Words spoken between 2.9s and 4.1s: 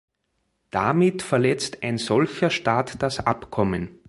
das Abkommen.